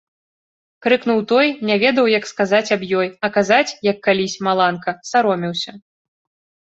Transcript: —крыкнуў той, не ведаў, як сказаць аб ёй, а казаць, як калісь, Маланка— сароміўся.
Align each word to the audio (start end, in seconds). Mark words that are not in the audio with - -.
—крыкнуў 0.83 1.19
той, 1.31 1.47
не 1.69 1.75
ведаў, 1.83 2.05
як 2.19 2.25
сказаць 2.31 2.73
аб 2.75 2.81
ёй, 3.01 3.07
а 3.27 3.31
казаць, 3.35 3.75
як 3.89 3.97
калісь, 4.07 4.39
Маланка— 4.49 4.95
сароміўся. 5.11 5.71